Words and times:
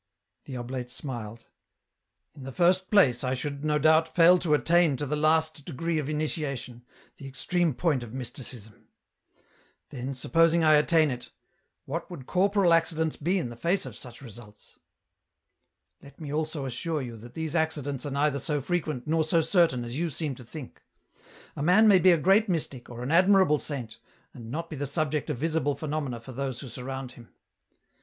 The 0.45 0.57
oblate 0.57 0.89
smiled." 0.89 1.45
In 2.35 2.41
the 2.41 2.51
first 2.51 2.89
place 2.89 3.23
I 3.23 3.35
should, 3.35 3.63
no 3.63 3.77
doubt, 3.77 4.15
fail 4.15 4.39
to 4.39 4.55
attain 4.55 4.97
to 4.97 5.05
the 5.05 5.15
last 5.15 5.63
degree 5.63 5.99
of 5.99 6.09
initiation, 6.09 6.83
the 7.17 7.27
extreme 7.27 7.75
point 7.75 8.01
of 8.01 8.11
mysticism; 8.11 8.87
then, 9.91 10.15
supposing 10.15 10.63
I 10.63 10.73
attain 10.73 11.11
it, 11.11 11.29
what 11.85 12.09
would 12.09 12.25
corporal 12.25 12.73
accidents 12.73 13.15
be 13.15 13.37
in 13.37 13.49
the 13.49 13.55
face 13.55 13.85
of 13.85 13.95
such 13.95 14.23
results?" 14.23 14.79
Let 16.01 16.19
me 16.19 16.33
also 16.33 16.65
assure 16.65 17.03
you 17.03 17.15
that 17.17 17.35
these 17.35 17.55
accidents 17.55 18.03
are 18.03 18.09
neither 18.09 18.39
so 18.39 18.59
frequent 18.59 19.05
nor 19.05 19.23
so 19.23 19.39
certain 19.39 19.85
as 19.85 19.99
you 19.99 20.09
seem 20.09 20.33
to 20.33 20.43
think." 20.43 20.81
A 21.55 21.61
man 21.61 21.87
may 21.87 21.99
be 21.99 22.11
a 22.11 22.17
great 22.17 22.49
mystic, 22.49 22.89
or 22.89 23.03
an 23.03 23.11
admirable 23.11 23.59
saint, 23.59 23.99
and 24.33 24.49
not 24.49 24.67
be 24.67 24.75
the 24.75 24.87
subject 24.87 25.29
of 25.29 25.37
visible 25.37 25.75
phenomena 25.75 26.19
for 26.19 26.31
those 26.31 26.61
who 26.61 26.69
surround 26.69 27.11
him. 27.11 27.29